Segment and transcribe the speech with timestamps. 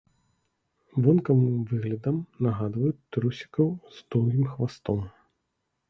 [1.07, 2.17] Вонкавым выглядам
[2.47, 3.67] нагадваюць трусікаў
[3.99, 4.99] з доўгім хвастом.